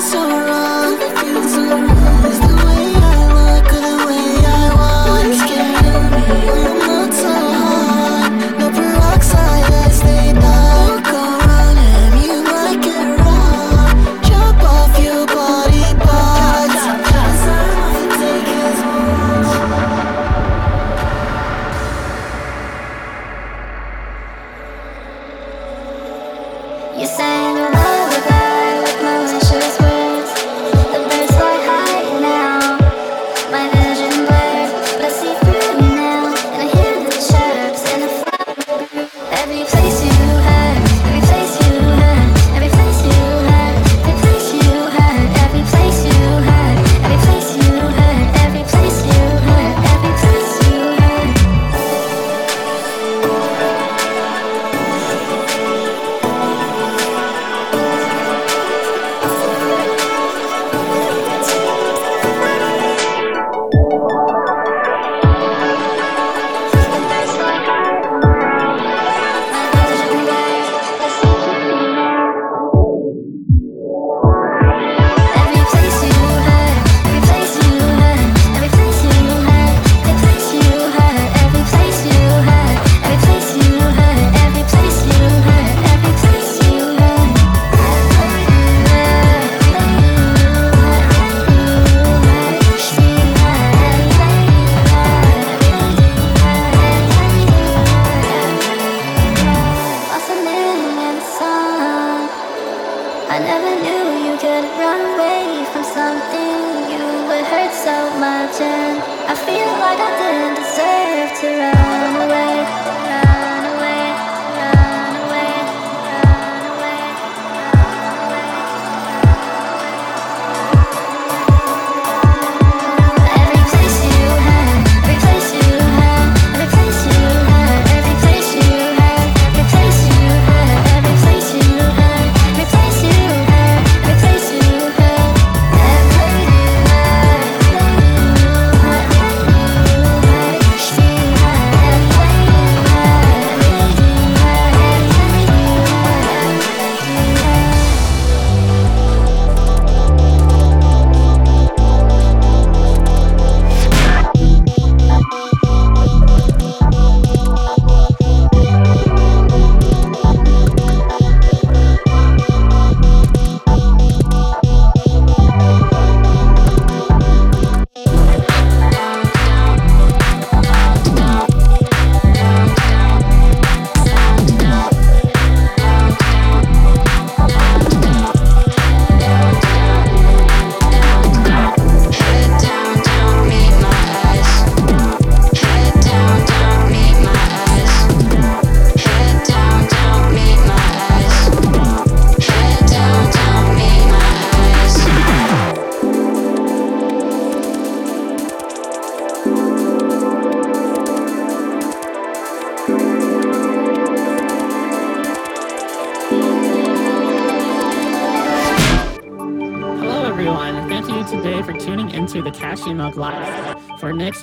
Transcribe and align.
so 0.00 0.20
wrong 0.28 0.77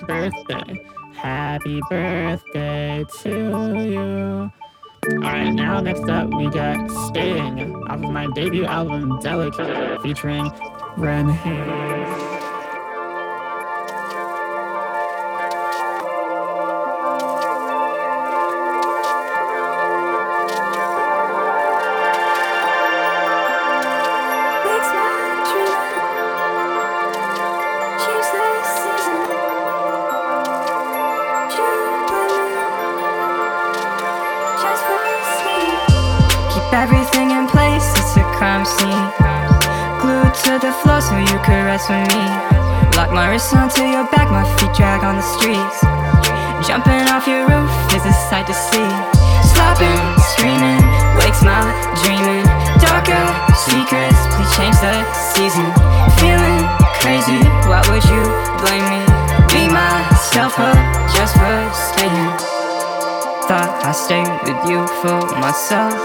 birthday. 0.02 0.86
Happy 1.14 1.82
birthday 1.90 3.06
to 3.22 3.30
you. 3.78 4.52
Alright, 5.14 5.54
now 5.54 5.80
next 5.82 6.10
up 6.10 6.34
we 6.34 6.50
got 6.50 6.90
Sting 7.08 7.76
off 7.88 8.04
of 8.04 8.12
my 8.12 8.28
debut 8.34 8.66
album 8.66 9.20
Delicate 9.20 10.02
featuring 10.02 10.52
Ren 10.98 11.30
Hayes. 11.30 12.35
Onto 43.66 43.82
your 43.82 44.06
back, 44.12 44.30
my 44.30 44.46
feet 44.58 44.74
drag 44.78 45.04
on 45.04 45.16
the 45.16 45.26
streets. 45.26 45.80
Jumping 46.68 47.08
off 47.10 47.26
your 47.28 47.48
roof 47.50 47.70
is 47.98 48.06
a 48.06 48.14
sight 48.30 48.46
to 48.46 48.54
see. 48.54 48.92
Slapping, 49.42 50.02
screaming, 50.34 50.82
wakes 51.18 51.42
my 51.42 51.66
dreaming. 52.04 52.46
Darker 52.78 53.26
secrets, 53.58 54.20
please 54.34 54.52
change 54.54 54.78
the 54.86 54.96
season. 55.34 55.66
Feeling 56.22 56.62
crazy, 57.02 57.42
why 57.66 57.82
would 57.90 58.06
you 58.06 58.24
blame 58.62 58.86
me? 58.94 59.02
Beat 59.50 59.72
myself 59.74 60.60
up 60.60 60.78
just 61.16 61.34
for 61.34 61.58
staying. 61.74 62.32
Thought 63.48 63.82
I 63.82 63.92
stayed 63.92 64.30
with 64.46 64.62
you 64.70 64.86
for 65.02 65.26
myself. 65.40 65.96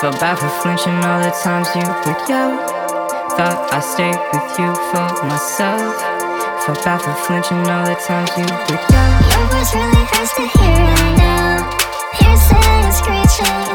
Felt 0.00 0.18
bad 0.18 0.38
for 0.38 0.48
flinching 0.60 0.98
all 1.04 1.20
the 1.22 1.30
times 1.30 1.68
you 1.74 1.82
put 2.02 2.30
out. 2.30 2.79
Thought 3.40 3.72
I 3.72 3.80
stayed 3.80 4.20
with 4.36 4.52
you 4.60 4.68
for 4.92 5.08
myself. 5.24 5.96
Felt 6.60 6.84
bad 6.84 7.00
for 7.00 7.16
flinching 7.24 7.56
all 7.72 7.86
the 7.88 7.96
times 7.96 8.28
you 8.36 8.44
did 8.44 8.76
yeah. 8.92 9.16
Your 9.32 9.48
voice 9.48 9.72
really 9.72 10.04
hurts 10.12 10.36
to 10.36 10.44
hear 10.60 10.76
right 11.00 11.16
now 11.16 11.64
Piercing 12.20 12.60
and 12.60 12.92
screeching 12.92 13.69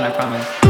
done, 0.00 0.12
I 0.12 0.14
promise. 0.14 0.65